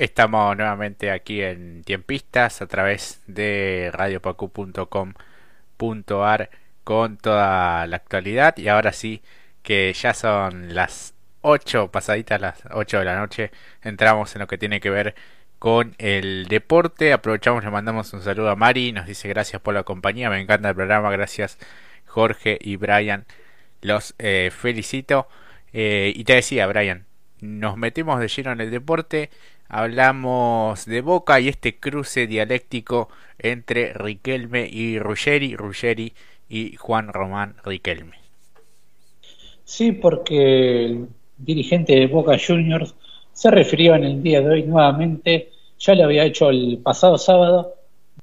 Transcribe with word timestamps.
Estamos 0.00 0.56
nuevamente 0.56 1.10
aquí 1.10 1.42
en 1.42 1.84
Tiempistas 1.84 2.62
a 2.62 2.66
través 2.66 3.20
de 3.26 3.90
radiopacu.com.ar 3.92 6.50
con 6.84 7.18
toda 7.18 7.86
la 7.86 7.96
actualidad. 7.96 8.56
Y 8.56 8.68
ahora 8.68 8.94
sí 8.94 9.20
que 9.62 9.92
ya 9.92 10.14
son 10.14 10.74
las 10.74 11.12
8 11.42 11.90
pasaditas 11.90 12.40
las 12.40 12.62
8 12.70 13.00
de 13.00 13.04
la 13.04 13.18
noche 13.18 13.50
entramos 13.82 14.34
en 14.34 14.40
lo 14.40 14.46
que 14.46 14.56
tiene 14.56 14.80
que 14.80 14.88
ver 14.88 15.14
con 15.58 15.94
el 15.98 16.46
deporte. 16.48 17.12
Aprovechamos 17.12 17.62
le 17.62 17.70
mandamos 17.70 18.10
un 18.14 18.22
saludo 18.22 18.48
a 18.48 18.56
Mari 18.56 18.92
nos 18.92 19.04
dice 19.04 19.28
gracias 19.28 19.60
por 19.60 19.74
la 19.74 19.82
compañía 19.82 20.30
me 20.30 20.40
encanta 20.40 20.70
el 20.70 20.76
programa 20.76 21.10
gracias 21.10 21.58
Jorge 22.06 22.56
y 22.58 22.76
Brian 22.76 23.26
los 23.82 24.14
eh, 24.18 24.50
felicito. 24.50 25.28
Eh, 25.74 26.10
y 26.16 26.24
te 26.24 26.36
decía 26.36 26.66
Brian 26.68 27.04
nos 27.42 27.76
metemos 27.76 28.18
de 28.18 28.28
lleno 28.28 28.52
en 28.52 28.62
el 28.62 28.70
deporte 28.70 29.28
hablamos 29.70 30.84
de 30.84 31.00
Boca 31.00 31.40
y 31.40 31.48
este 31.48 31.78
cruce 31.78 32.26
dialéctico 32.26 33.08
entre 33.38 33.94
Riquelme 33.94 34.68
y 34.70 34.98
Ruggeri, 34.98 35.56
Ruggeri 35.56 36.12
y 36.48 36.76
Juan 36.76 37.08
Román 37.08 37.54
Riquelme. 37.64 38.18
Sí, 39.64 39.92
porque 39.92 40.86
el 40.86 41.08
dirigente 41.38 41.94
de 41.94 42.08
Boca 42.08 42.36
Juniors 42.44 42.94
se 43.32 43.50
refirió 43.50 43.94
en 43.94 44.04
el 44.04 44.22
día 44.22 44.40
de 44.40 44.48
hoy 44.50 44.62
nuevamente, 44.64 45.50
ya 45.78 45.94
lo 45.94 46.04
había 46.04 46.24
hecho 46.24 46.50
el 46.50 46.78
pasado 46.82 47.16
sábado, 47.16 47.74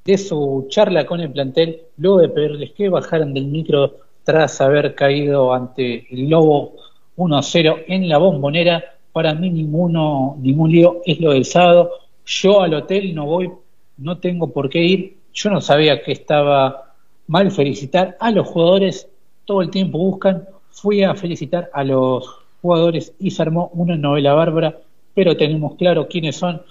de 0.04 0.18
su 0.18 0.68
charla 0.70 1.06
con 1.06 1.22
el 1.22 1.32
plantel, 1.32 1.82
luego 1.98 2.20
de 2.20 2.30
pedirles 2.30 2.72
que 2.72 2.90
bajaran 2.90 3.34
del 3.34 3.46
micro 3.46 3.96
tras 4.24 4.60
haber 4.60 4.94
caído 4.94 5.54
ante 5.54 6.06
el 6.14 6.30
Lobo 6.30 6.76
1-0 7.16 7.86
en 7.88 8.10
la 8.10 8.18
bombonera 8.18 8.97
para 9.18 9.34
mí 9.34 9.50
ninguno, 9.50 10.38
ningún 10.40 10.72
lío 10.72 11.02
es 11.04 11.20
lo 11.20 11.32
del 11.32 11.44
sábado. 11.44 11.90
Yo 12.24 12.62
al 12.62 12.76
hotel 12.76 13.16
no 13.16 13.26
voy, 13.26 13.50
no 13.98 14.20
tengo 14.20 14.54
por 14.54 14.70
qué 14.70 14.84
ir. 14.84 15.18
Yo 15.34 15.50
no 15.50 15.60
sabía 15.60 16.04
que 16.04 16.12
estaba 16.12 16.94
mal 17.26 17.50
felicitar 17.50 18.16
a 18.20 18.30
los 18.30 18.48
jugadores, 18.48 19.10
todo 19.46 19.64
el 19.64 19.72
tiempo 19.72 19.98
buscan. 19.98 20.48
Fui 20.70 21.02
a 21.02 21.16
felicitar 21.16 21.68
a 21.74 21.84
los 21.84 22.30
jugadores 22.62 23.16
y 23.18 23.32
se 23.32 23.42
armó 23.42 23.72
una 23.74 23.98
novela 23.98 24.36
bárbara, 24.36 24.78
pero 25.16 25.36
tenemos 25.36 25.74
claro 25.78 26.08
quiénes 26.08 26.36
son, 26.36 26.62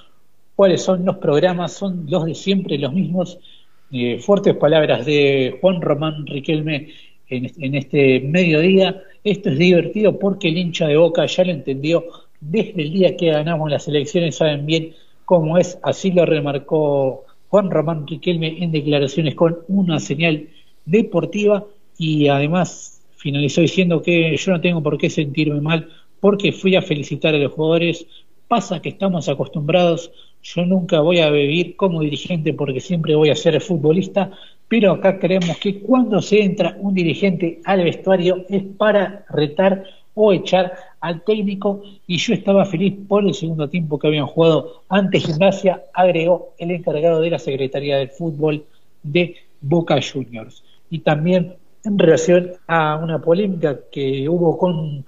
cuáles 0.55 0.81
son 0.83 1.05
los 1.05 1.17
programas, 1.17 1.73
son 1.73 2.07
los 2.09 2.27
de 2.27 2.37
siempre, 2.37 2.79
los 2.79 2.93
mismos. 2.93 3.41
Eh, 3.91 4.21
fuertes 4.21 4.55
palabras 4.55 5.05
de 5.05 5.59
Juan 5.61 5.81
Román 5.81 6.25
Riquelme 6.29 6.91
en, 7.29 7.51
en 7.59 7.75
este 7.75 8.21
mediodía. 8.21 9.03
Esto 9.25 9.51
es 9.51 9.59
divertido 9.59 10.17
porque 10.17 10.47
el 10.47 10.59
hincha 10.59 10.87
de 10.87 10.97
Boca 10.97 11.27
ya 11.27 11.43
lo 11.43 11.51
entendió 11.51 12.05
desde 12.51 12.83
el 12.83 12.93
día 12.93 13.17
que 13.17 13.31
ganamos 13.31 13.71
las 13.71 13.89
elecciones 13.89 14.37
saben 14.37 14.67
bien 14.67 14.95
cómo 15.25 15.59
es, 15.59 15.79
así 15.83 16.13
lo 16.13 16.25
remarcó 16.25 17.25
Juan 17.49 17.71
Román 17.71 18.07
Riquelme 18.07 18.63
en 18.63 18.73
declaraciones 18.73 19.35
con 19.35 19.59
una 19.69 19.99
señal 19.99 20.49
deportiva 20.85 21.65
y 21.99 22.29
además 22.29 23.03
finalizó 23.17 23.61
diciendo 23.61 24.03
que 24.03 24.37
yo 24.37 24.53
no 24.53 24.61
tengo 24.61 24.83
por 24.83 24.99
qué 24.99 25.11
sentirme 25.11 25.61
mal 25.61 25.89
porque 26.21 26.53
fui 26.53 26.77
a 26.77 26.83
felicitar 26.83 27.35
a 27.35 27.39
los 27.39 27.53
jugadores, 27.53 28.07
pasa 28.49 28.81
que 28.81 28.91
estamos 28.91 29.29
acostumbrados, 29.29 30.13
yo 30.43 30.65
nunca 30.65 31.01
voy 31.01 31.19
a 31.19 31.31
vivir 31.31 31.77
como 31.77 32.01
dirigente 32.03 32.55
porque 32.55 32.81
siempre 32.81 33.17
voy 33.17 33.31
a 33.31 33.37
ser 33.37 33.61
futbolista, 33.61 34.31
pero 34.69 34.93
acá 34.93 35.19
creemos 35.19 35.57
que 35.59 35.81
cuando 35.81 36.23
se 36.23 36.43
entra 36.43 36.77
un 36.81 36.95
dirigente 36.95 37.61
al 37.65 37.83
vestuario 37.83 38.45
es 38.49 38.63
para 38.77 39.25
retar 39.31 39.85
o 40.15 40.33
echar 40.33 40.73
al 41.07 41.23
técnico 41.23 41.83
y 42.07 42.19
yo 42.19 42.35
estaba 42.35 42.65
feliz 42.65 42.95
por 43.07 43.25
el 43.25 43.33
segundo 43.33 43.69
tiempo 43.69 43.99
que 43.99 44.09
habían 44.09 44.27
jugado 44.27 44.83
ante 44.89 45.21
Gimnasia, 45.21 45.85
agregó 45.95 46.53
el 46.59 46.73
encargado 46.73 47.21
de 47.21 47.31
la 47.31 47.39
Secretaría 47.39 47.97
de 47.99 48.09
Fútbol 48.09 48.65
de 49.05 49.37
Boca 49.61 50.01
Juniors. 50.03 50.65
Y 50.91 50.99
también 51.01 51.55
en 51.85 51.99
relación 51.99 52.53
a 52.67 52.97
una 52.97 53.21
polémica 53.21 53.79
que 53.93 54.29
hubo 54.29 54.59
con, 54.59 55.05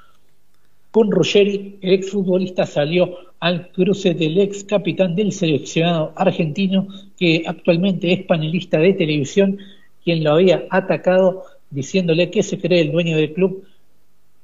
con 0.93 1.11
Ruggeri, 1.11 1.78
el 1.83 1.93
exfutbolista 1.95 2.65
salió 2.65 3.17
al 3.41 3.72
cruce 3.72 4.15
del 4.15 4.39
ex 4.39 4.62
capitán 4.62 5.17
del 5.17 5.33
seleccionado 5.33 6.12
argentino, 6.15 6.87
que 7.19 7.43
actualmente 7.45 8.12
es 8.12 8.25
panelista 8.25 8.78
de 8.78 8.93
televisión, 8.93 9.59
quien 10.05 10.22
lo 10.22 10.34
había 10.34 10.65
atacado 10.71 11.43
diciéndole 11.71 12.31
que 12.31 12.45
se 12.45 12.59
cree 12.59 12.83
el 12.83 12.93
dueño 12.93 13.17
del 13.17 13.33
club 13.33 13.65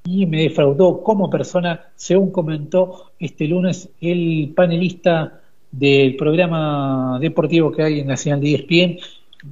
y 0.07 0.27
me 0.27 0.43
defraudó 0.43 1.03
como 1.03 1.31
persona, 1.31 1.89
según 1.97 2.31
comentó 2.31 3.13
este 3.19 3.49
lunes 3.49 3.89
el 4.03 4.53
panelista 4.55 5.41
del 5.73 6.15
programa 6.17 7.19
deportivo 7.21 7.73
que 7.73 7.83
hay 7.83 8.01
en 8.01 8.17
señal 8.17 8.41
de 8.41 8.55
ESPN. 8.55 8.99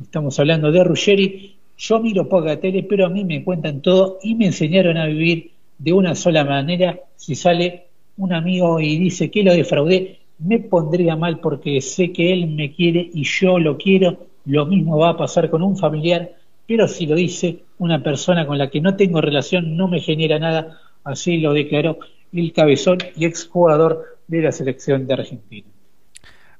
Estamos 0.03 0.39
hablando 0.39 0.71
de 0.71 0.85
Ruggeri. 0.85 1.57
Yo 1.79 2.01
miro 2.01 2.29
poca 2.29 2.61
tele, 2.61 2.83
pero 2.83 3.07
a 3.07 3.09
mí 3.09 3.25
me 3.25 3.43
cuentan 3.43 3.81
todo 3.81 4.19
y 4.23 4.35
me 4.35 4.47
enseñaron 4.47 4.99
a 4.99 5.07
vivir 5.07 5.53
de 5.79 5.93
una 5.95 6.15
sola 6.15 6.45
manera. 6.45 7.01
Si 7.17 7.35
sale 7.35 7.87
un 8.19 8.35
amigo 8.35 8.79
y 8.79 8.99
dice 8.99 9.31
que 9.31 9.43
lo 9.43 9.55
defraudé, 9.55 10.19
me 10.39 10.59
pondría 10.59 11.17
mal 11.17 11.41
porque 11.41 11.81
sé 11.81 12.13
que 12.13 12.31
él 12.31 12.49
me 12.49 12.73
quiere 12.73 13.11
y 13.13 13.25
yo 13.25 13.59
lo 13.59 13.79
quiero. 13.79 14.19
Lo 14.45 14.67
mismo 14.67 14.99
va 14.99 15.11
a 15.11 15.17
pasar 15.17 15.49
con 15.49 15.63
un 15.63 15.79
familiar 15.79 16.31
pero 16.67 16.89
si 16.89 17.07
lo 17.07 17.17
dice 17.17 17.59
una 17.83 18.01
persona 18.01 18.47
con 18.47 18.59
la 18.59 18.71
que 18.71 18.81
no 18.81 18.95
tengo 18.95 19.21
relación, 19.21 19.77
no 19.77 19.89
me 19.89 19.99
genera 19.99 20.39
nada, 20.39 20.81
así 21.03 21.39
lo 21.39 21.53
declaró 21.53 21.99
el 22.33 22.53
cabezón 22.53 22.99
y 23.17 23.27
exjugador 23.27 24.21
de 24.29 24.41
la 24.41 24.53
selección 24.53 25.09
de 25.09 25.15
Argentina. 25.15 25.69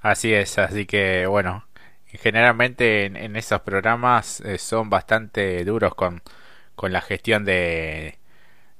Así 0.01 0.35
es, 0.35 0.59
así 0.59 0.85
que 0.85 1.27
bueno, 1.27 1.65
generalmente 2.07 3.05
en, 3.05 3.37
esos 3.37 3.61
programas 3.61 4.41
eh, 4.41 4.59
son 4.59 4.91
bastante 4.91 5.65
duros 5.65 5.95
con, 5.95 6.23
con 6.75 6.93
la 6.93 7.01
gestión 7.01 7.45
de, 7.45 8.19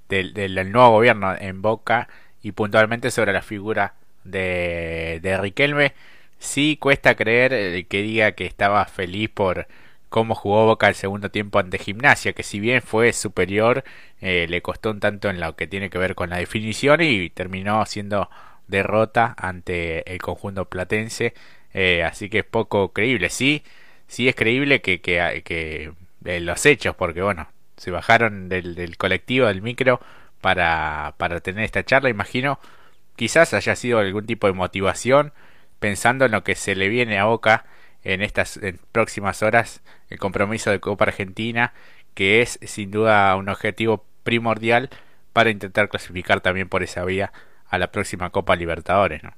del 0.09 0.73
nuevo 0.73 0.91
gobierno 0.91 1.37
en 1.39 1.63
Boca 1.63 2.09
y 2.43 2.51
puntualmente 2.53 3.13
sobre 3.13 3.33
la 3.33 3.43
figura 3.43 3.95
de, 4.25 5.21
de 5.23 5.39
Riquelme. 5.39 5.95
Sí 6.41 6.77
cuesta 6.77 7.15
creer 7.15 7.53
eh, 7.53 7.87
que 7.89 8.03
diga 8.03 8.33
que 8.33 8.47
estaba 8.47 8.85
feliz 8.87 9.31
por 9.31 9.69
cómo 10.13 10.35
jugó 10.37 10.67
Boca 10.67 10.89
el 10.89 10.95
segundo 10.95 11.31
tiempo 11.31 11.59
ante 11.59 11.79
Gimnasia, 11.79 12.35
que 12.35 12.43
si 12.45 12.61
bien 12.61 12.83
fue 12.83 13.13
superior, 13.15 13.83
eh, 14.21 14.47
le 14.49 14.63
costó 14.63 14.91
un 14.91 15.01
tanto 15.01 15.31
en 15.31 15.41
lo 15.41 15.57
que 15.57 15.67
tiene 15.67 15.91
que 15.91 15.99
ver 15.99 16.15
con 16.15 16.31
la 16.31 16.37
definición 16.37 17.01
y 17.01 17.31
terminó 17.31 17.85
siendo 17.87 18.31
derrota 18.69 19.35
ante 19.39 20.13
el 20.13 20.21
conjunto 20.21 20.67
platense, 20.67 21.35
eh, 21.75 22.05
así 22.05 22.29
que 22.29 22.41
es 22.41 22.45
poco 22.45 22.93
creíble. 22.93 23.31
Sí, 23.31 23.65
sí 24.07 24.29
es 24.29 24.35
creíble 24.37 24.83
que, 24.83 25.01
que, 25.01 25.43
que 25.45 25.93
eh, 26.27 26.41
los 26.41 26.67
hechos, 26.67 26.95
porque 26.95 27.23
bueno, 27.23 27.49
se 27.79 27.91
bajaron 27.91 28.49
del, 28.51 28.75
del 28.75 28.97
colectivo, 28.99 29.47
del 29.47 29.63
micro, 29.63 30.01
para, 30.43 31.15
para 31.19 31.41
tener 31.41 31.65
esta 31.65 31.85
charla, 31.85 32.11
imagino, 32.11 32.61
quizás 33.17 33.55
haya 33.55 33.77
sido 33.77 33.99
algún 33.99 34.27
tipo 34.27 34.47
de 34.47 34.53
motivación, 34.53 35.33
pensando 35.81 36.27
en 36.27 36.33
lo 36.33 36.45
que 36.45 36.55
se 36.55 36.75
le 36.77 36.89
viene 36.89 37.19
a 37.19 37.25
Boca 37.25 37.65
en 38.05 38.23
estas 38.23 38.61
próximas 38.91 39.43
horas 39.43 39.83
el 40.11 40.19
compromiso 40.19 40.71
de 40.71 40.81
Copa 40.81 41.05
Argentina, 41.05 41.73
que 42.15 42.43
es 42.43 42.59
sin 42.63 42.91
duda 42.91 43.35
un 43.37 43.49
objetivo 43.49 44.05
primordial 44.23 44.91
para 45.33 45.51
intentar 45.51 45.89
clasificar 45.89 46.41
también 46.41 46.69
por 46.69 46.83
esa 46.83 47.05
vía 47.05 47.33
a 47.69 47.79
la 47.79 47.91
próxima 47.91 48.31
Copa 48.31 48.57
Libertadores, 48.57 49.23
¿no? 49.23 49.33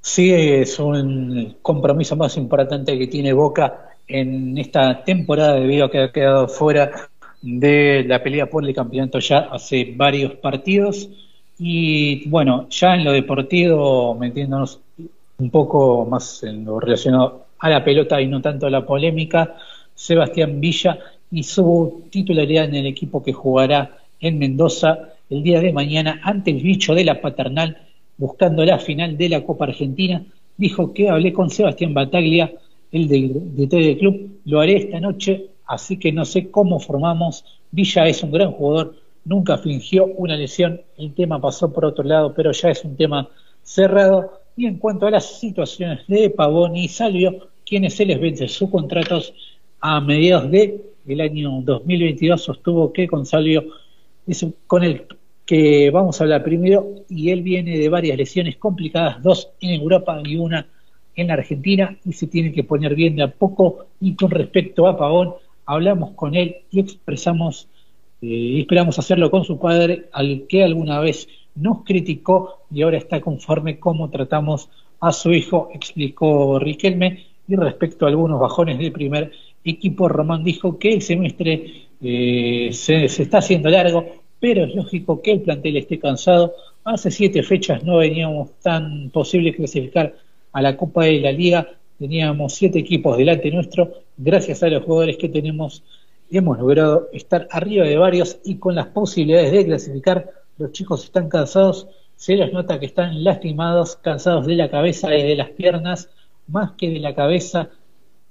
Sí, 0.00 0.32
es 0.32 0.78
un 0.78 1.56
compromiso 1.62 2.14
más 2.14 2.36
importante 2.36 2.96
que 2.96 3.08
tiene 3.08 3.32
Boca 3.32 3.96
en 4.06 4.56
esta 4.56 5.02
temporada 5.02 5.54
debido 5.54 5.86
a 5.86 5.90
que 5.90 5.98
ha 5.98 6.12
quedado 6.12 6.46
fuera 6.46 7.08
de 7.42 8.04
la 8.06 8.22
pelea 8.22 8.46
por 8.48 8.64
el 8.64 8.72
campeonato 8.74 9.18
ya 9.18 9.38
hace 9.50 9.94
varios 9.96 10.34
partidos. 10.34 11.08
Y 11.58 12.28
bueno, 12.28 12.68
ya 12.68 12.94
en 12.94 13.04
lo 13.04 13.12
deportivo, 13.12 14.14
metiéndonos 14.14 14.80
un 15.38 15.50
poco 15.50 16.06
más 16.06 16.42
en 16.42 16.64
lo 16.64 16.80
relacionado 16.80 17.46
a 17.58 17.70
la 17.70 17.84
pelota 17.84 18.20
y 18.20 18.26
no 18.26 18.40
tanto 18.40 18.66
a 18.66 18.70
la 18.70 18.86
polémica, 18.86 19.56
Sebastián 19.94 20.60
Villa 20.60 20.98
y 21.30 21.42
su 21.42 22.04
titularidad 22.10 22.64
en 22.64 22.76
el 22.76 22.86
equipo 22.86 23.22
que 23.22 23.32
jugará 23.32 23.98
en 24.20 24.38
Mendoza 24.38 25.10
el 25.28 25.42
día 25.42 25.60
de 25.60 25.72
mañana 25.72 26.20
ante 26.22 26.50
el 26.50 26.62
bicho 26.62 26.94
de 26.94 27.04
la 27.04 27.20
paternal 27.20 27.78
buscando 28.16 28.64
la 28.64 28.78
final 28.78 29.16
de 29.16 29.28
la 29.28 29.44
Copa 29.44 29.66
Argentina, 29.66 30.24
dijo 30.56 30.92
que 30.92 31.08
hablé 31.08 31.32
con 31.32 31.50
Sebastián 31.50 31.92
Bataglia, 31.92 32.52
el 32.92 33.08
de, 33.08 33.66
del 33.66 33.98
club, 33.98 34.40
lo 34.44 34.60
haré 34.60 34.76
esta 34.76 35.00
noche, 35.00 35.48
así 35.66 35.98
que 35.98 36.12
no 36.12 36.24
sé 36.24 36.50
cómo 36.50 36.78
formamos. 36.78 37.44
Villa 37.70 38.06
es 38.06 38.22
un 38.22 38.30
gran 38.30 38.52
jugador, 38.52 38.94
nunca 39.24 39.58
fingió 39.58 40.06
una 40.06 40.36
lesión, 40.36 40.80
el 40.96 41.12
tema 41.12 41.40
pasó 41.40 41.72
por 41.72 41.84
otro 41.84 42.04
lado, 42.04 42.32
pero 42.34 42.52
ya 42.52 42.70
es 42.70 42.84
un 42.84 42.96
tema 42.96 43.28
cerrado 43.62 44.40
y 44.56 44.66
en 44.66 44.78
cuanto 44.78 45.06
a 45.06 45.10
las 45.10 45.38
situaciones 45.38 46.06
de 46.08 46.30
Pavón 46.30 46.76
y 46.76 46.88
Salvio, 46.88 47.48
quienes 47.66 47.94
se 47.94 48.06
les 48.06 48.18
vence 48.18 48.48
sus 48.48 48.70
contratos 48.70 49.34
a 49.80 50.00
mediados 50.00 50.50
de 50.50 50.80
el 51.06 51.20
año 51.20 51.60
2022, 51.62 52.42
sostuvo 52.42 52.92
que 52.92 53.06
con 53.06 53.26
Salvio, 53.26 53.64
con 54.66 54.82
el 54.82 55.06
que 55.44 55.90
vamos 55.90 56.20
a 56.20 56.24
hablar 56.24 56.42
primero, 56.42 56.86
y 57.08 57.30
él 57.30 57.42
viene 57.42 57.78
de 57.78 57.88
varias 57.88 58.16
lesiones 58.16 58.56
complicadas, 58.56 59.22
dos 59.22 59.50
en 59.60 59.80
Europa 59.80 60.20
y 60.24 60.36
una 60.36 60.66
en 61.14 61.28
la 61.28 61.34
Argentina, 61.34 61.96
y 62.04 62.14
se 62.14 62.26
tiene 62.26 62.52
que 62.52 62.64
poner 62.64 62.94
bien 62.94 63.14
de 63.14 63.22
a 63.22 63.28
poco. 63.28 63.86
Y 64.00 64.16
con 64.16 64.30
respecto 64.30 64.88
a 64.88 64.98
Pavón, 64.98 65.34
hablamos 65.64 66.12
con 66.12 66.34
él 66.34 66.56
y 66.70 66.80
expresamos, 66.80 67.68
eh, 68.22 68.58
esperamos 68.60 68.98
hacerlo 68.98 69.30
con 69.30 69.44
su 69.44 69.58
padre, 69.58 70.08
al 70.12 70.46
que 70.48 70.64
alguna 70.64 70.98
vez 71.00 71.28
nos 71.56 71.84
criticó 71.84 72.60
y 72.70 72.82
ahora 72.82 72.98
está 72.98 73.20
conforme 73.20 73.78
cómo 73.78 74.10
tratamos 74.10 74.68
a 75.00 75.12
su 75.12 75.32
hijo, 75.32 75.70
explicó 75.74 76.58
Riquelme. 76.58 77.26
Y 77.48 77.54
respecto 77.54 78.06
a 78.06 78.08
algunos 78.08 78.40
bajones 78.40 78.78
del 78.78 78.90
primer 78.90 79.30
equipo, 79.64 80.08
Román 80.08 80.42
dijo 80.42 80.78
que 80.78 80.94
el 80.94 81.02
semestre 81.02 81.86
eh, 82.02 82.70
se, 82.72 83.04
está 83.04 83.38
haciendo 83.38 83.68
largo, 83.70 84.04
pero 84.40 84.64
es 84.64 84.74
lógico 84.74 85.22
que 85.22 85.32
el 85.32 85.42
plantel 85.42 85.76
esté 85.76 85.98
cansado. 85.98 86.54
Hace 86.84 87.10
siete 87.10 87.42
fechas 87.42 87.84
no 87.84 87.98
veníamos 87.98 88.50
tan 88.62 89.10
posible 89.10 89.54
clasificar 89.54 90.14
a 90.52 90.62
la 90.62 90.76
Copa 90.76 91.04
de 91.04 91.20
la 91.20 91.30
Liga, 91.30 91.68
teníamos 91.98 92.54
siete 92.54 92.80
equipos 92.80 93.16
delante 93.16 93.50
nuestro, 93.50 93.92
gracias 94.16 94.62
a 94.62 94.68
los 94.68 94.84
jugadores 94.84 95.16
que 95.16 95.28
tenemos 95.28 95.82
hemos 96.30 96.58
logrado 96.58 97.08
estar 97.12 97.46
arriba 97.50 97.84
de 97.84 97.96
varios 97.96 98.38
y 98.44 98.56
con 98.56 98.74
las 98.74 98.88
posibilidades 98.88 99.52
de 99.52 99.64
clasificar, 99.64 100.30
los 100.58 100.72
chicos 100.72 101.04
están 101.04 101.28
cansados, 101.28 101.88
se 102.16 102.36
les 102.36 102.52
nota 102.52 102.80
que 102.80 102.86
están 102.86 103.22
lastimados, 103.22 103.96
cansados 103.96 104.46
de 104.46 104.54
la 104.54 104.70
cabeza 104.70 105.14
y 105.14 105.22
de 105.22 105.36
las 105.36 105.50
piernas, 105.50 106.08
más 106.48 106.72
que 106.72 106.90
de 106.90 107.00
la 107.00 107.14
cabeza, 107.14 107.70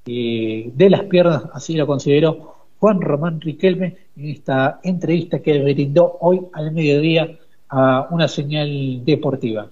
eh, 0.05 0.71
de 0.73 0.89
las 0.89 1.03
piernas, 1.03 1.43
así 1.53 1.75
lo 1.75 1.87
consideró 1.87 2.55
Juan 2.79 3.01
Román 3.01 3.41
Riquelme 3.41 3.97
en 4.15 4.29
esta 4.29 4.79
entrevista 4.83 5.39
que 5.39 5.59
brindó 5.59 6.17
hoy 6.21 6.41
al 6.53 6.71
mediodía 6.71 7.37
a 7.69 8.07
una 8.11 8.27
señal 8.27 9.03
deportiva. 9.03 9.69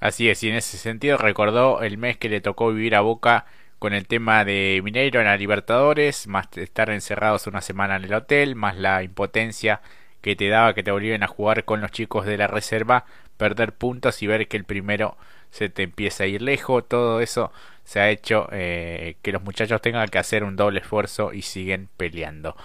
Así 0.00 0.28
es, 0.28 0.42
y 0.42 0.48
en 0.48 0.56
ese 0.56 0.76
sentido 0.76 1.16
recordó 1.16 1.82
el 1.82 1.98
mes 1.98 2.16
que 2.16 2.28
le 2.28 2.40
tocó 2.40 2.72
vivir 2.72 2.94
a 2.94 3.00
Boca 3.00 3.46
con 3.78 3.92
el 3.94 4.06
tema 4.06 4.44
de 4.44 4.80
Mineiro 4.82 5.20
en 5.20 5.26
la 5.26 5.36
Libertadores, 5.36 6.26
más 6.26 6.48
estar 6.56 6.90
encerrados 6.90 7.46
una 7.46 7.60
semana 7.60 7.96
en 7.96 8.04
el 8.04 8.14
hotel, 8.14 8.56
más 8.56 8.76
la 8.76 9.02
impotencia 9.02 9.80
que 10.20 10.36
te 10.36 10.48
daba 10.48 10.74
que 10.74 10.82
te 10.82 10.90
volvieran 10.90 11.22
a 11.22 11.28
jugar 11.28 11.64
con 11.64 11.80
los 11.80 11.90
chicos 11.90 12.26
de 12.26 12.36
la 12.36 12.46
reserva, 12.46 13.04
perder 13.36 13.72
puntos 13.72 14.22
y 14.22 14.26
ver 14.26 14.48
que 14.48 14.56
el 14.56 14.64
primero 14.64 15.16
se 15.50 15.68
te 15.68 15.84
empieza 15.84 16.24
a 16.24 16.26
ir 16.26 16.42
lejos, 16.42 16.86
todo 16.88 17.20
eso 17.20 17.52
se 17.84 18.00
ha 18.00 18.10
hecho 18.10 18.48
eh, 18.52 19.16
que 19.22 19.32
los 19.32 19.42
muchachos 19.42 19.80
tengan 19.80 20.08
que 20.08 20.18
hacer 20.18 20.44
un 20.44 20.56
doble 20.56 20.80
esfuerzo 20.80 21.32
y 21.32 21.42
siguen 21.42 21.88
peleando. 21.96 22.56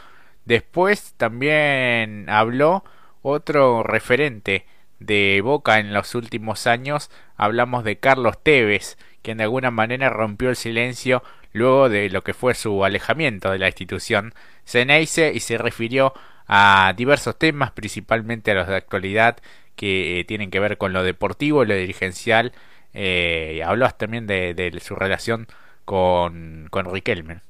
Después 0.46 1.14
también 1.16 2.30
habló 2.30 2.84
otro 3.22 3.84
referente 3.84 4.66
de 5.00 5.42
Boca 5.42 5.80
en 5.80 5.94
los 5.94 6.16
últimos 6.16 6.68
años, 6.68 7.10
hablamos 7.38 7.84
de 7.84 7.98
Carlos 7.98 8.42
Tevez, 8.42 8.98
quien 9.22 9.38
de 9.38 9.44
alguna 9.44 9.72
manera 9.72 10.10
rompió 10.10 10.50
el 10.50 10.56
silencio 10.56 11.24
luego 11.54 11.88
de 11.88 12.10
lo 12.10 12.24
que 12.24 12.34
fue 12.34 12.54
su 12.56 12.84
alejamiento 12.84 13.52
de 13.52 13.60
la 13.60 13.68
institución. 13.68 14.34
Ceneice 14.66 15.32
y 15.34 15.40
se 15.40 15.58
refirió 15.58 16.14
a 16.48 16.94
diversos 16.96 17.38
temas, 17.38 17.72
principalmente 17.72 18.52
a 18.52 18.56
los 18.56 18.68
de 18.68 18.76
actualidad 18.76 19.38
que 19.76 20.20
eh, 20.20 20.24
tienen 20.26 20.52
que 20.52 20.60
ver 20.60 20.78
con 20.78 20.94
lo 20.94 21.04
deportivo, 21.04 21.66
lo 21.66 21.76
dirigencial 21.76 22.54
eh, 22.94 23.62
habló 23.66 23.90
también 23.92 24.28
de, 24.28 24.80
su 24.82 24.96
relación 24.96 25.48
con, 25.86 26.68
con 26.70 26.92
Riquelme. 26.92 27.42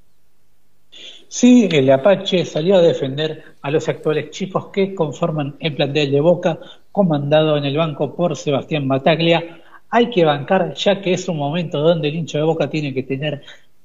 Sí, 1.28 1.68
el 1.72 1.90
Apache 1.92 2.46
salió 2.46 2.76
a 2.76 2.82
defender 2.82 3.44
a 3.62 3.72
los 3.72 3.90
actuales 3.90 4.30
chicos 4.30 4.68
que 4.68 4.94
conforman 4.94 5.56
el 5.60 5.76
plantel 5.76 6.12
de 6.12 6.22
Boca, 6.22 6.60
comandado 6.92 7.58
en 7.58 7.66
el 7.66 7.76
banco 7.76 8.16
por 8.16 8.38
Sebastián 8.38 8.88
Bataglia. 8.88 9.62
Hay 9.90 10.10
que 10.10 10.26
bancar, 10.26 10.76
ya 10.76 11.02
que 11.02 11.14
es 11.14 11.28
un 11.28 11.38
momento 11.38 11.80
donde 11.80 12.10
el 12.10 12.16
hincha 12.16 12.38
de 12.38 12.44
Boca 12.44 12.70
tiene 12.70 12.94
que 12.94 13.04
tener 13.04 13.44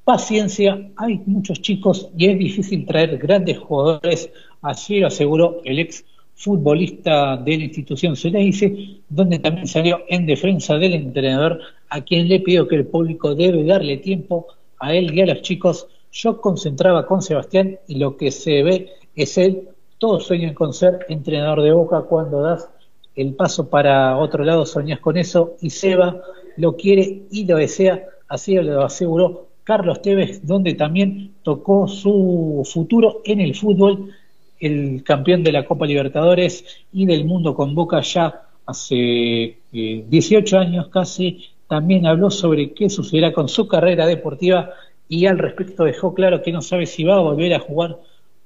paciencia. 0.08 0.90
Hay 0.96 1.20
muchos 1.26 1.60
chicos 1.60 2.08
y 2.16 2.30
es 2.30 2.38
difícil 2.38 2.86
traer 2.86 3.18
grandes 3.18 3.58
jugadores, 3.58 4.30
así 4.62 5.00
lo 5.00 5.08
aseguró 5.08 5.60
el 5.66 5.80
ex 5.80 6.02
futbolista 6.34 7.36
de 7.36 7.58
la 7.58 7.64
institución 7.64 8.14
dice, 8.14 9.02
donde 9.10 9.38
también 9.38 9.66
salió 9.66 10.00
en 10.08 10.24
defensa 10.24 10.78
del 10.78 10.94
entrenador, 10.94 11.60
a 11.90 12.00
quien 12.00 12.26
le 12.26 12.40
pidió 12.40 12.66
que 12.66 12.76
el 12.76 12.86
público 12.86 13.34
debe 13.34 13.62
darle 13.64 13.98
tiempo 13.98 14.46
a 14.78 14.94
él 14.94 15.12
y 15.14 15.20
a 15.20 15.26
los 15.26 15.42
chicos. 15.42 15.88
Yo 16.10 16.40
concentraba 16.40 17.04
con 17.04 17.20
Sebastián 17.20 17.78
y 17.86 17.96
lo 17.96 18.16
que 18.16 18.30
se 18.30 18.62
ve 18.62 18.90
es 19.14 19.36
él. 19.36 19.68
Todos 19.98 20.24
sueñan 20.24 20.54
con 20.54 20.72
ser 20.72 21.04
entrenador 21.10 21.60
de 21.60 21.72
Boca 21.72 22.00
cuando 22.00 22.40
das 22.40 22.70
el 23.14 23.34
paso 23.34 23.68
para 23.68 24.16
otro 24.16 24.42
lado, 24.42 24.64
soñas 24.64 25.00
con 25.00 25.18
eso 25.18 25.56
y 25.60 25.68
Seba 25.68 26.22
lo 26.56 26.76
quiere 26.76 27.24
y 27.30 27.44
lo 27.44 27.58
desea, 27.58 28.06
así 28.26 28.54
lo 28.54 28.82
aseguró 28.82 29.47
Carlos 29.68 30.00
Tevez, 30.00 30.46
donde 30.46 30.72
también 30.72 31.34
tocó 31.42 31.86
su 31.88 32.66
futuro 32.72 33.20
en 33.22 33.42
el 33.42 33.54
fútbol 33.54 34.14
el 34.58 35.02
campeón 35.04 35.42
de 35.42 35.52
la 35.52 35.66
Copa 35.66 35.84
Libertadores 35.84 36.64
y 36.90 37.04
del 37.04 37.26
mundo 37.26 37.54
con 37.54 37.74
Boca 37.74 38.00
ya 38.00 38.48
hace 38.64 39.58
18 39.70 40.56
eh, 40.56 40.58
años 40.58 40.88
casi, 40.88 41.50
también 41.66 42.06
habló 42.06 42.30
sobre 42.30 42.72
qué 42.72 42.88
sucederá 42.88 43.34
con 43.34 43.50
su 43.50 43.68
carrera 43.68 44.06
deportiva 44.06 44.70
y 45.06 45.26
al 45.26 45.36
respecto 45.36 45.84
dejó 45.84 46.14
claro 46.14 46.40
que 46.40 46.50
no 46.50 46.62
sabe 46.62 46.86
si 46.86 47.04
va 47.04 47.16
a 47.16 47.20
volver 47.20 47.52
a 47.52 47.60
jugar 47.60 47.98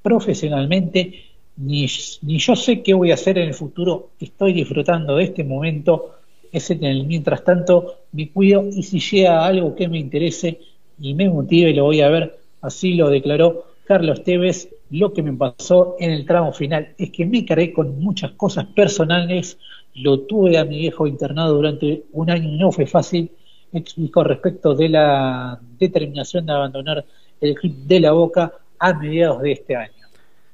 profesionalmente, 0.03 1.23
ni, 1.57 1.87
ni 2.23 2.39
yo 2.39 2.57
sé 2.57 2.83
qué 2.83 2.95
voy 2.95 3.13
a 3.13 3.15
hacer 3.15 3.39
en 3.39 3.47
el 3.47 3.55
futuro, 3.55 4.09
estoy 4.19 4.55
disfrutando 4.55 5.15
de 5.15 5.23
este 5.23 5.45
momento, 5.45 6.17
es 6.51 6.69
en 6.73 6.83
el 6.83 7.07
mientras 7.07 7.45
tanto 7.45 8.01
me 8.11 8.29
cuido 8.29 8.67
y 8.67 8.83
si 8.83 8.99
llega 8.99 9.47
algo 9.47 9.77
que 9.77 9.87
me 9.87 10.01
interese 10.01 10.59
y 10.99 11.15
me 11.15 11.29
motive 11.29 11.75
lo 11.75 11.85
voy 11.85 12.01
a 12.01 12.09
ver, 12.09 12.39
así 12.61 12.95
lo 12.95 13.11
declaró 13.11 13.65
Carlos 13.85 14.23
Tevez, 14.23 14.69
lo 14.91 15.13
que 15.13 15.23
me 15.23 15.33
pasó 15.33 15.97
en 15.99 16.11
el 16.11 16.27
tramo 16.27 16.53
final 16.53 16.95
es 16.99 17.11
que 17.11 17.27
me 17.27 17.45
cargué 17.45 17.73
con 17.73 17.99
muchas 18.01 18.33
cosas 18.33 18.67
personales, 18.67 19.59
lo 19.95 20.21
tuve 20.21 20.59
a 20.59 20.65
mi 20.65 20.79
viejo 20.79 21.07
internado 21.07 21.55
durante 21.55 22.05
un 22.13 22.31
año 22.31 22.49
y 22.49 22.59
no 22.59 22.73
fue 22.73 22.87
fácil, 22.87 23.31
explicó 23.73 24.23
respecto 24.23 24.75
de 24.75 24.89
la 24.89 25.59
determinación 25.79 26.47
de 26.47 26.53
abandonar 26.53 27.05
el 27.41 27.55
club 27.55 27.75
de 27.87 28.01
la 28.01 28.13
Boca 28.13 28.53
a 28.79 28.95
mediados 28.95 29.43
de 29.43 29.53
este 29.53 29.77
año. 29.77 29.93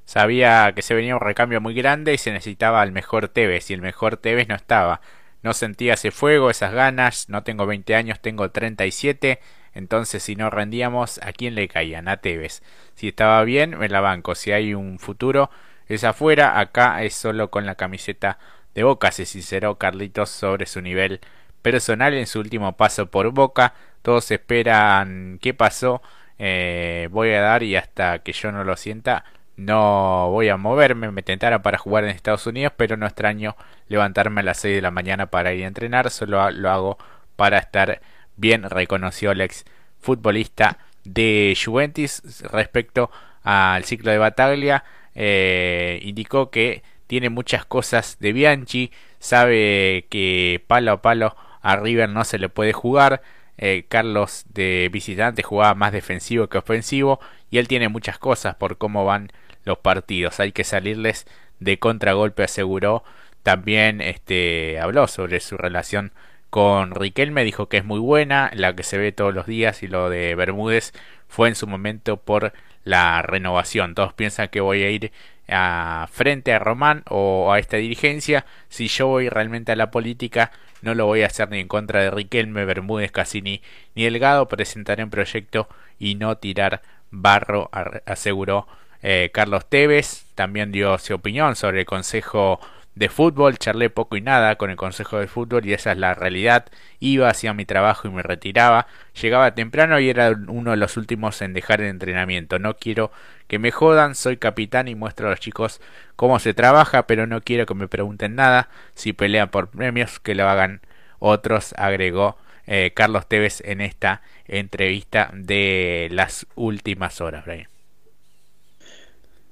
Sabía 0.04 0.72
que 0.74 0.82
se 0.82 0.94
venía 0.94 1.14
un 1.14 1.20
recambio 1.20 1.60
muy 1.60 1.74
grande 1.74 2.14
y 2.14 2.18
se 2.18 2.32
necesitaba 2.32 2.80
al 2.80 2.92
mejor 2.92 3.28
Tevez 3.28 3.70
y 3.70 3.74
el 3.74 3.82
mejor 3.82 4.16
Tevez 4.16 4.48
no 4.48 4.54
estaba. 4.54 5.00
No 5.42 5.52
sentía 5.52 5.94
ese 5.94 6.10
fuego, 6.10 6.50
esas 6.50 6.72
ganas, 6.72 7.28
no 7.28 7.42
tengo 7.42 7.66
20 7.66 7.94
años, 7.94 8.20
tengo 8.20 8.50
37 8.50 9.38
entonces, 9.78 10.24
si 10.24 10.34
no 10.34 10.50
rendíamos, 10.50 11.20
¿a 11.22 11.32
quién 11.32 11.54
le 11.54 11.68
caían? 11.68 12.08
A 12.08 12.16
Tevez. 12.16 12.62
Si 12.94 13.08
estaba 13.08 13.44
bien, 13.44 13.78
me 13.78 13.88
la 13.88 14.00
banco. 14.00 14.34
Si 14.34 14.50
hay 14.50 14.74
un 14.74 14.98
futuro, 14.98 15.50
es 15.86 16.02
afuera. 16.02 16.58
Acá 16.58 17.04
es 17.04 17.14
solo 17.14 17.50
con 17.50 17.64
la 17.64 17.76
camiseta 17.76 18.40
de 18.74 18.82
Boca. 18.82 19.12
Se 19.12 19.24
sinceró 19.24 19.78
Carlitos 19.78 20.30
sobre 20.30 20.66
su 20.66 20.82
nivel 20.82 21.20
personal 21.62 22.12
en 22.14 22.26
su 22.26 22.40
último 22.40 22.76
paso 22.76 23.06
por 23.08 23.30
Boca. 23.30 23.74
Todos 24.02 24.32
esperan 24.32 25.38
qué 25.40 25.54
pasó. 25.54 26.02
Eh, 26.40 27.08
voy 27.12 27.30
a 27.34 27.40
dar 27.40 27.62
y 27.62 27.76
hasta 27.76 28.18
que 28.20 28.32
yo 28.32 28.50
no 28.50 28.64
lo 28.64 28.76
sienta, 28.76 29.24
no 29.56 30.28
voy 30.30 30.48
a 30.48 30.56
moverme. 30.56 31.12
Me 31.12 31.22
tentara 31.22 31.62
para 31.62 31.78
jugar 31.78 32.02
en 32.02 32.10
Estados 32.10 32.48
Unidos, 32.48 32.72
pero 32.76 32.96
no 32.96 33.06
extraño 33.06 33.56
levantarme 33.86 34.40
a 34.40 34.44
las 34.44 34.58
6 34.58 34.74
de 34.74 34.82
la 34.82 34.90
mañana 34.90 35.26
para 35.26 35.52
ir 35.54 35.64
a 35.64 35.68
entrenar. 35.68 36.10
Solo 36.10 36.50
lo 36.50 36.70
hago 36.70 36.98
para 37.36 37.58
estar 37.58 38.00
bien 38.38 38.62
reconoció 38.62 39.32
el 39.32 39.42
ex 39.42 39.64
futbolista 40.00 40.78
de 41.04 41.56
Juventus 41.62 42.22
respecto 42.50 43.10
al 43.42 43.84
ciclo 43.84 44.10
de 44.10 44.18
Bataglia. 44.18 44.84
Eh, 45.14 46.00
indicó 46.02 46.50
que 46.50 46.82
tiene 47.06 47.28
muchas 47.28 47.64
cosas 47.64 48.16
de 48.20 48.32
Bianchi, 48.32 48.92
sabe 49.18 50.06
que 50.10 50.62
palo 50.66 50.92
a 50.92 51.02
palo 51.02 51.36
a 51.60 51.76
River 51.76 52.08
no 52.08 52.24
se 52.24 52.38
le 52.38 52.48
puede 52.48 52.72
jugar. 52.72 53.22
Eh, 53.56 53.86
Carlos 53.88 54.44
de 54.54 54.88
visitante 54.92 55.42
jugaba 55.42 55.74
más 55.74 55.92
defensivo 55.92 56.48
que 56.48 56.58
ofensivo 56.58 57.18
y 57.50 57.58
él 57.58 57.66
tiene 57.66 57.88
muchas 57.88 58.18
cosas 58.18 58.54
por 58.54 58.78
cómo 58.78 59.04
van 59.04 59.32
los 59.64 59.78
partidos. 59.78 60.38
Hay 60.38 60.52
que 60.52 60.64
salirles 60.64 61.26
de 61.58 61.78
contragolpe, 61.78 62.44
aseguró. 62.44 63.02
También 63.42 64.00
este, 64.00 64.78
habló 64.78 65.08
sobre 65.08 65.40
su 65.40 65.56
relación 65.56 66.12
con 66.50 66.94
Riquelme 66.94 67.44
dijo 67.44 67.68
que 67.68 67.78
es 67.78 67.84
muy 67.84 68.00
buena, 68.00 68.50
la 68.54 68.74
que 68.74 68.82
se 68.82 68.98
ve 68.98 69.12
todos 69.12 69.34
los 69.34 69.46
días, 69.46 69.82
y 69.82 69.86
lo 69.86 70.08
de 70.10 70.34
Bermúdez 70.34 70.92
fue 71.28 71.48
en 71.48 71.54
su 71.54 71.66
momento 71.66 72.16
por 72.16 72.52
la 72.84 73.22
renovación. 73.22 73.94
Todos 73.94 74.14
piensan 74.14 74.48
que 74.48 74.60
voy 74.60 74.82
a 74.82 74.90
ir 74.90 75.12
a 75.48 76.08
frente 76.10 76.52
a 76.52 76.58
Román 76.58 77.02
o 77.08 77.52
a 77.52 77.58
esta 77.58 77.76
dirigencia. 77.76 78.46
Si 78.68 78.88
yo 78.88 79.08
voy 79.08 79.28
realmente 79.28 79.72
a 79.72 79.76
la 79.76 79.90
política, 79.90 80.52
no 80.82 80.94
lo 80.94 81.06
voy 81.06 81.22
a 81.22 81.26
hacer 81.26 81.50
ni 81.50 81.60
en 81.60 81.68
contra 81.68 82.02
de 82.02 82.10
Riquelme, 82.10 82.64
Bermúdez, 82.64 83.10
Cassini 83.10 83.62
ni 83.94 84.04
Delgado. 84.04 84.48
Presentaré 84.48 85.04
un 85.04 85.10
proyecto 85.10 85.68
y 85.98 86.14
no 86.14 86.36
tirar 86.38 86.82
barro, 87.10 87.70
aseguró 88.06 88.66
eh, 89.02 89.30
Carlos 89.32 89.68
Tevez. 89.68 90.24
También 90.34 90.72
dio 90.72 90.96
su 90.98 91.14
opinión 91.14 91.56
sobre 91.56 91.80
el 91.80 91.86
Consejo 91.86 92.60
de 92.98 93.08
fútbol, 93.08 93.58
charlé 93.58 93.90
poco 93.90 94.16
y 94.16 94.20
nada 94.20 94.56
con 94.56 94.70
el 94.70 94.76
Consejo 94.76 95.18
de 95.18 95.28
Fútbol 95.28 95.64
y 95.64 95.72
esa 95.72 95.92
es 95.92 95.98
la 95.98 96.14
realidad. 96.14 96.66
Iba, 96.98 97.28
hacía 97.28 97.54
mi 97.54 97.64
trabajo 97.64 98.08
y 98.08 98.10
me 98.10 98.22
retiraba. 98.22 98.88
Llegaba 99.20 99.54
temprano 99.54 100.00
y 100.00 100.10
era 100.10 100.30
uno 100.48 100.72
de 100.72 100.76
los 100.76 100.96
últimos 100.96 101.40
en 101.40 101.52
dejar 101.54 101.80
el 101.80 101.88
entrenamiento. 101.88 102.58
No 102.58 102.76
quiero 102.76 103.12
que 103.46 103.58
me 103.60 103.70
jodan, 103.70 104.14
soy 104.16 104.36
capitán 104.36 104.88
y 104.88 104.96
muestro 104.96 105.28
a 105.28 105.30
los 105.30 105.40
chicos 105.40 105.80
cómo 106.16 106.40
se 106.40 106.54
trabaja, 106.54 107.06
pero 107.06 107.26
no 107.26 107.40
quiero 107.40 107.66
que 107.66 107.74
me 107.74 107.88
pregunten 107.88 108.34
nada. 108.34 108.68
Si 108.94 109.12
pelean 109.12 109.48
por 109.50 109.70
premios, 109.70 110.18
que 110.18 110.34
lo 110.34 110.48
hagan 110.48 110.80
otros, 111.20 111.74
agregó 111.78 112.36
eh, 112.66 112.92
Carlos 112.94 113.28
Tevez 113.28 113.62
en 113.64 113.80
esta 113.80 114.22
entrevista 114.46 115.30
de 115.32 116.08
las 116.10 116.46
últimas 116.56 117.20
horas, 117.20 117.44
Brian. 117.44 117.77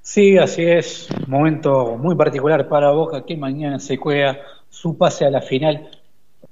Sí, 0.07 0.39
así 0.39 0.63
es. 0.63 1.09
Momento 1.27 1.99
muy 1.99 2.15
particular 2.15 2.69
para 2.69 2.93
Boca 2.93 3.25
que 3.27 3.37
mañana 3.37 3.81
se 3.81 3.97
juega 3.97 4.39
su 4.71 4.97
pase 4.97 5.25
a 5.25 5.31
la 5.31 5.43
final 5.43 5.91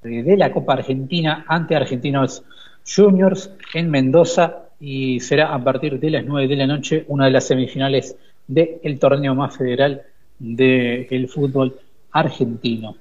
de 0.02 0.36
la 0.36 0.50
Copa 0.50 0.72
Argentina 0.72 1.44
ante 1.46 1.76
Argentinos 1.76 2.42
Juniors 2.84 3.52
en 3.72 3.90
Mendoza 3.90 4.64
y 4.80 5.20
será 5.20 5.54
a 5.54 5.62
partir 5.62 6.00
de 6.00 6.10
las 6.10 6.24
9 6.24 6.48
de 6.48 6.56
la 6.56 6.66
noche 6.66 7.04
una 7.06 7.26
de 7.26 7.30
las 7.30 7.44
semifinales 7.46 8.16
del 8.48 8.98
torneo 8.98 9.36
más 9.36 9.56
federal 9.56 10.02
del 10.40 11.28
fútbol 11.28 11.78
argentino. 12.10 12.96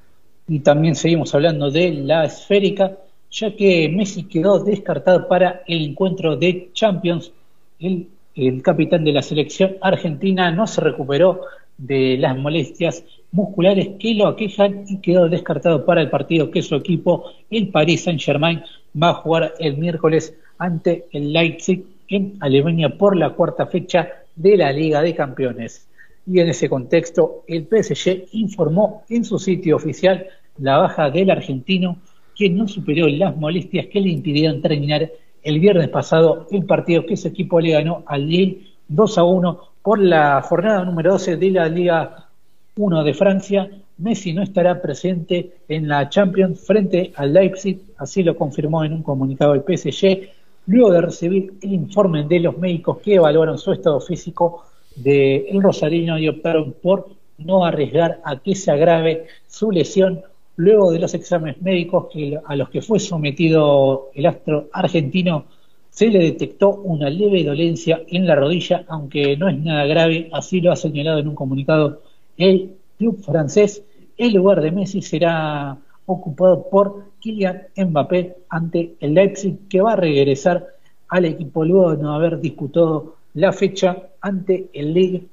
Y 0.48 0.60
también 0.60 0.94
seguimos 0.94 1.34
hablando 1.34 1.72
de 1.72 1.94
la 1.94 2.26
esférica, 2.26 2.96
ya 3.32 3.56
que 3.56 3.90
Messi 3.90 4.26
quedó 4.26 4.64
descartado 4.64 5.28
para 5.28 5.64
el 5.66 5.84
encuentro 5.84 6.38
de 6.38 6.70
Champions. 6.74 7.32
El 7.80 8.08
el 8.36 8.62
capitán 8.62 9.04
de 9.04 9.13
la 9.13 9.22
selección 9.22 9.78
argentina 9.82 10.52
no 10.52 10.66
se 10.68 10.82
recuperó 10.82 11.42
de 11.78 12.18
las 12.18 12.38
molestias 12.38 13.04
musculares 13.32 13.90
que 14.00 14.13
lo 14.13 14.28
aquejan 14.28 14.86
y 14.88 15.00
quedó 15.00 15.28
descartado 15.28 15.86
para 15.86 16.02
el 16.02 16.10
partido 16.10 16.52
que 16.52 16.62
su 16.62 16.75
equipo, 16.75 17.32
el 17.50 17.70
Paris 17.70 18.04
Saint-Germain, 18.04 18.63
va 19.02 19.10
a 19.10 19.13
jugar 19.16 19.54
el 19.60 19.78
miércoles 19.78 20.36
ante 20.58 21.06
el 21.12 21.34
Leipzig 21.34 21.84
en 22.08 22.38
Alemania 22.40 22.98
por 22.98 23.16
la 23.18 23.32
cuarta 23.32 23.66
fecha 23.66 24.10
de 24.36 24.58
la 24.58 24.72
Liga 24.72 25.02
de 25.02 25.16
Campeones. 25.16 25.88
Y 26.25 26.40
en 26.40 26.50
ese 26.50 26.70
contexto, 26.70 27.44
el 27.48 27.68
PSG 27.68 28.30
informó 28.34 29.04
en 29.10 29.25
su 29.25 29.40
sitio 29.40 29.75
oficial 29.75 30.28
la 30.58 30.78
baja 30.78 31.10
del 31.10 31.32
argentino, 31.32 31.98
quien 32.36 32.56
no 32.56 32.68
superó 32.68 33.08
las 33.08 33.36
molestias 33.36 33.88
que 33.88 34.00
le 34.00 34.10
impidieron 34.10 34.62
terminar 34.62 35.10
el 35.44 35.60
viernes 35.60 35.90
pasado 35.90 36.48
el 36.52 36.66
partido 36.66 37.06
que 37.06 37.16
ese 37.16 37.30
equipo 37.30 37.60
le 37.60 37.72
ganó 37.72 38.04
al 38.06 38.28
Lille 38.28 38.62
2 38.88 39.18
a 39.18 39.24
1 39.24 39.60
por 39.82 40.00
la 40.00 40.42
jornada 40.42 40.86
número 40.86 41.14
12 41.14 41.38
de 41.38 41.52
la 41.52 41.68
Liga 41.68 42.28
1 42.76 43.04
de 43.04 43.14
Francia. 43.14 43.70
Messi 43.98 44.34
no 44.34 44.42
estará 44.42 44.82
presente 44.82 45.58
en 45.68 45.88
la 45.88 46.10
Champions 46.10 46.60
frente 46.62 47.12
al 47.16 47.34
Leipzig, 47.34 47.80
así 47.98 48.24
lo 48.24 48.36
confirmó 48.36 48.84
en 48.84 48.94
un 48.94 49.04
comunicado 49.04 49.54
el 49.54 49.62
PSG, 49.62 50.30
luego 50.68 50.92
de 50.92 51.02
recibir 51.02 51.54
el 51.62 51.74
informe 51.74 52.24
de 52.24 52.40
los 52.40 52.58
médicos 52.58 53.00
que 53.00 53.16
evaluaron 53.16 53.58
su 53.58 53.72
estado 53.72 54.00
físico 54.00 54.66
del 54.96 55.46
el 55.50 55.62
Rosarino 55.62 56.18
y 56.18 56.28
optaron 56.28 56.74
por 56.82 57.10
no 57.38 57.66
arriesgar 57.66 58.20
a 58.24 58.38
que 58.38 58.56
se 58.56 58.72
agrave 58.72 59.28
su 59.48 59.72
lesión 59.72 60.22
luego 60.56 60.92
de 60.92 61.00
los 61.00 61.14
exámenes 61.14 61.62
médicos 61.62 62.08
a 62.46 62.56
los 62.56 62.70
que 62.70 62.82
fue 62.82 63.00
sometido 63.00 64.10
el 64.14 64.26
astro 64.26 64.70
argentino, 64.72 65.46
se 65.90 66.08
le 66.08 66.20
detectó 66.20 66.72
una 66.72 67.10
leve 67.10 67.44
dolencia 67.44 68.02
en 68.08 68.26
la 68.26 68.36
rodilla, 68.36 68.84
aunque 68.88 69.38
no 69.38 69.48
es 69.48 69.60
nada 69.60 69.86
grave, 69.86 70.30
así 70.34 70.60
lo 70.60 70.72
ha 70.72 70.76
señalado 70.76 71.20
en 71.20 71.28
un 71.28 71.36
comunicado 71.36 72.02
el 72.38 72.76
club 72.98 73.22
francés. 73.24 73.84
El 74.18 74.34
lugar 74.34 74.62
de 74.62 74.72
Messi 74.72 75.02
será 75.02 75.78
ocupado 76.06 76.68
por 76.70 77.12
Kylian 77.20 77.68
Mbappé 77.78 78.38
ante 78.50 78.96
el 79.00 79.14
Leipzig, 79.14 79.68
que 79.70 79.82
va 79.82 79.94
a 79.94 79.98
regresar 79.98 80.68
al 81.10 81.26
equipo 81.26 81.64
luego 81.64 81.96
de 81.96 82.02
no 82.02 82.14
haber 82.14 82.40
disputado 82.40 83.16
la 83.36 83.52
fecha 83.52 84.10
ante 84.20 84.70
el 84.74 84.94
Ligue 84.94 85.24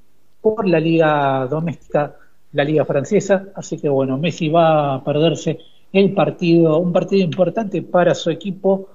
por 0.41 0.69
la 0.69 0.79
Liga 0.79 1.47
Doméstica 1.47 2.17
la 2.52 2.64
liga 2.64 2.85
francesa, 2.85 3.47
así 3.54 3.78
que 3.78 3.88
bueno, 3.88 4.19
Messi 4.19 4.49
va 4.49 4.95
a 4.95 5.04
perderse 5.04 5.59
el 5.92 6.12
partido, 6.14 6.78
un 6.78 6.92
partido 6.92 7.25
importante 7.25 7.83
para 7.83 8.14
su 8.14 8.30
equipo 8.30 8.88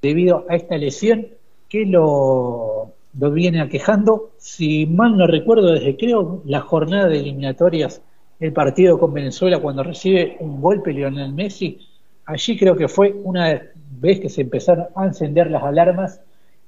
debido 0.00 0.46
a 0.48 0.56
esta 0.56 0.76
lesión 0.76 1.26
que 1.68 1.84
lo, 1.84 2.92
lo 3.18 3.30
viene 3.30 3.60
aquejando. 3.60 4.30
Si 4.38 4.86
mal 4.86 5.16
no 5.16 5.26
recuerdo, 5.26 5.72
desde 5.72 5.96
creo 5.96 6.42
la 6.44 6.60
jornada 6.60 7.08
de 7.08 7.18
eliminatorias, 7.18 8.02
el 8.40 8.52
partido 8.52 8.98
con 8.98 9.12
Venezuela, 9.12 9.58
cuando 9.58 9.82
recibe 9.82 10.36
un 10.40 10.60
golpe 10.60 10.92
Lionel 10.92 11.32
Messi, 11.32 11.80
allí 12.26 12.58
creo 12.58 12.76
que 12.76 12.88
fue 12.88 13.12
una 13.24 13.62
vez 14.00 14.20
que 14.20 14.28
se 14.28 14.42
empezaron 14.42 14.86
a 14.94 15.06
encender 15.06 15.50
las 15.50 15.62
alarmas 15.62 16.20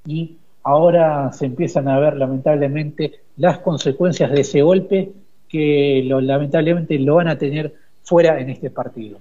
y 0.07 0.37
ahora 0.65 1.33
se 1.33 1.47
empiezan 1.47 1.89
a 1.89 1.99
ver 2.01 2.17
lamentablemente 2.17 3.21
las 3.37 3.59
consecuencias 3.59 4.31
de 4.31 4.41
ese 4.41 4.63
golpe 4.63 5.13
que 5.51 6.03
lo, 6.07 6.21
lamentablemente 6.21 6.99
lo 6.99 7.17
van 7.17 7.29
a 7.29 7.37
tener 7.39 7.75
fuera 8.03 8.41
en 8.41 8.51
este 8.51 8.71
partido. 8.71 9.21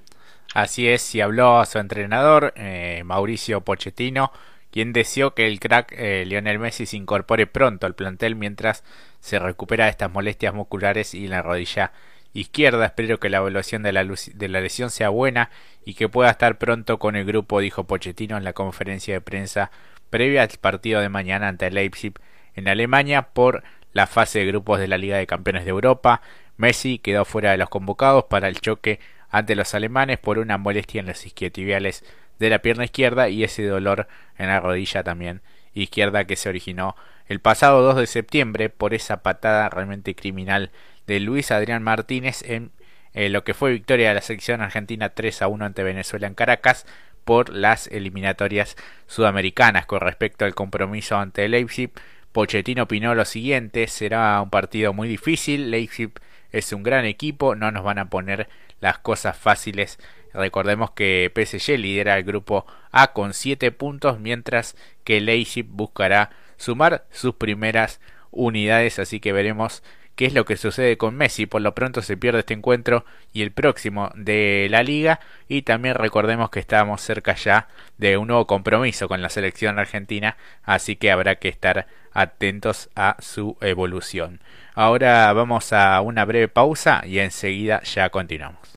Así 0.53 0.87
es, 0.87 1.13
y 1.13 1.21
habló 1.21 1.59
a 1.59 1.65
su 1.65 1.77
entrenador, 1.79 2.53
eh, 2.55 3.01
Mauricio 3.05 3.61
Pochettino, 3.61 4.31
quien 4.71 4.93
deseó 4.93 5.33
que 5.33 5.47
el 5.47 5.59
crack 5.59 5.93
eh, 5.97 6.23
Lionel 6.25 6.59
Messi 6.59 6.85
se 6.85 6.97
incorpore 6.97 7.47
pronto 7.47 7.85
al 7.85 7.95
plantel 7.95 8.35
mientras 8.35 8.83
se 9.19 9.39
recupera 9.39 9.85
de 9.85 9.91
estas 9.91 10.11
molestias 10.11 10.53
musculares 10.53 11.13
y 11.13 11.27
la 11.27 11.41
rodilla 11.41 11.91
izquierda. 12.33 12.85
Espero 12.85 13.19
que 13.19 13.29
la 13.29 13.37
evaluación 13.37 13.83
de 13.83 13.91
la, 13.91 14.03
de 14.03 14.47
la 14.47 14.61
lesión 14.61 14.89
sea 14.89 15.09
buena 15.09 15.49
y 15.85 15.95
que 15.95 16.09
pueda 16.09 16.29
estar 16.29 16.57
pronto 16.57 16.99
con 16.99 17.15
el 17.15 17.25
grupo, 17.25 17.59
dijo 17.59 17.85
Pochettino 17.85 18.37
en 18.37 18.43
la 18.43 18.53
conferencia 18.53 19.15
de 19.15 19.21
prensa 19.21 19.71
previa 20.09 20.43
al 20.43 20.49
partido 20.61 21.01
de 21.01 21.09
mañana 21.09 21.47
ante 21.47 21.69
Leipzig 21.69 22.13
en 22.55 22.67
Alemania 22.67 23.29
por 23.33 23.63
la 23.93 24.07
fase 24.07 24.39
de 24.39 24.45
grupos 24.45 24.79
de 24.79 24.87
la 24.87 24.97
Liga 24.97 25.17
de 25.17 25.27
Campeones 25.27 25.65
de 25.65 25.71
Europa. 25.71 26.21
Messi 26.57 26.99
quedó 26.99 27.25
fuera 27.25 27.51
de 27.51 27.57
los 27.57 27.69
convocados 27.69 28.25
para 28.25 28.47
el 28.47 28.59
choque 28.59 28.99
ante 29.29 29.55
los 29.55 29.73
alemanes 29.73 30.17
por 30.17 30.39
una 30.39 30.57
molestia 30.57 30.99
en 30.99 31.07
los 31.07 31.25
isquiotibiales 31.25 32.03
de 32.39 32.49
la 32.49 32.59
pierna 32.59 32.85
izquierda 32.85 33.29
y 33.29 33.43
ese 33.43 33.65
dolor 33.65 34.07
en 34.37 34.47
la 34.47 34.59
rodilla 34.59 35.03
también 35.03 35.41
izquierda 35.73 36.25
que 36.25 36.35
se 36.35 36.49
originó 36.49 36.95
el 37.27 37.39
pasado 37.39 37.81
2 37.81 37.97
de 37.97 38.07
septiembre 38.07 38.69
por 38.69 38.93
esa 38.93 39.21
patada 39.21 39.69
realmente 39.69 40.15
criminal 40.15 40.71
de 41.05 41.19
Luis 41.19 41.51
Adrián 41.51 41.83
Martínez 41.83 42.41
en 42.43 42.71
eh, 43.13 43.29
lo 43.29 43.43
que 43.43 43.53
fue 43.53 43.71
victoria 43.71 44.09
de 44.09 44.15
la 44.15 44.21
selección 44.21 44.61
argentina 44.61 45.09
3 45.09 45.43
a 45.43 45.47
1 45.47 45.65
ante 45.65 45.83
Venezuela 45.83 46.27
en 46.27 46.33
Caracas 46.33 46.85
por 47.23 47.49
las 47.49 47.87
eliminatorias 47.87 48.75
sudamericanas 49.07 49.85
con 49.85 49.99
respecto 49.99 50.45
al 50.45 50.55
compromiso 50.55 51.17
ante 51.17 51.47
Leipzig 51.47 51.91
Pochettino 52.39 52.83
opinó 52.83 53.15
lo 53.15 53.25
siguiente, 53.25 53.85
será 53.87 54.41
un 54.41 54.49
partido 54.49 54.93
muy 54.93 55.09
difícil, 55.09 55.71
Leipzig 55.71 56.11
es 56.53 56.71
un 56.71 56.83
gran 56.83 57.03
equipo, 57.03 57.53
no 57.53 57.69
nos 57.69 57.83
van 57.83 57.99
a 57.99 58.09
poner 58.09 58.47
las 58.79 58.97
cosas 58.97 59.37
fáciles. 59.37 59.99
Recordemos 60.33 60.91
que 60.91 61.29
PSG 61.35 61.77
lidera 61.77 62.17
el 62.17 62.23
grupo 62.23 62.65
A 62.93 63.11
con 63.11 63.33
7 63.33 63.73
puntos, 63.73 64.21
mientras 64.21 64.77
que 65.03 65.19
Leipzig 65.19 65.65
buscará 65.65 66.29
sumar 66.55 67.03
sus 67.11 67.35
primeras 67.35 67.99
unidades, 68.31 68.99
así 68.99 69.19
que 69.19 69.33
veremos 69.33 69.83
qué 70.15 70.25
es 70.25 70.33
lo 70.33 70.45
que 70.45 70.55
sucede 70.55 70.97
con 70.97 71.17
Messi. 71.17 71.45
Por 71.45 71.61
lo 71.61 71.75
pronto 71.75 72.01
se 72.01 72.15
pierde 72.15 72.39
este 72.39 72.53
encuentro 72.53 73.03
y 73.33 73.41
el 73.41 73.51
próximo 73.51 74.11
de 74.15 74.67
la 74.69 74.81
liga. 74.81 75.19
Y 75.49 75.63
también 75.63 75.95
recordemos 75.95 76.51
que 76.51 76.61
estamos 76.61 77.01
cerca 77.01 77.35
ya 77.35 77.67
de 77.97 78.15
un 78.15 78.27
nuevo 78.27 78.47
compromiso 78.47 79.09
con 79.09 79.21
la 79.21 79.29
selección 79.29 79.77
argentina, 79.77 80.37
así 80.63 80.95
que 80.95 81.11
habrá 81.11 81.35
que 81.35 81.49
estar 81.49 81.87
atentos 82.13 82.89
a 82.95 83.17
su 83.19 83.57
evolución. 83.61 84.39
Ahora 84.75 85.31
vamos 85.33 85.73
a 85.73 85.99
una 86.01 86.25
breve 86.25 86.47
pausa 86.47 87.01
y 87.05 87.19
enseguida 87.19 87.81
ya 87.83 88.09
continuamos. 88.09 88.59